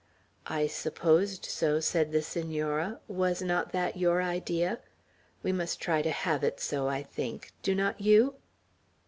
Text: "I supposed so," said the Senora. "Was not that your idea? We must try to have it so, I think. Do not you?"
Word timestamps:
"I 0.47 0.65
supposed 0.65 1.45
so," 1.45 1.79
said 1.79 2.11
the 2.11 2.23
Senora. 2.23 2.99
"Was 3.07 3.43
not 3.43 3.71
that 3.71 3.97
your 3.97 4.19
idea? 4.19 4.79
We 5.43 5.51
must 5.51 5.79
try 5.79 6.01
to 6.01 6.09
have 6.09 6.43
it 6.43 6.59
so, 6.59 6.87
I 6.87 7.03
think. 7.03 7.51
Do 7.61 7.75
not 7.75 8.01
you?" 8.01 8.33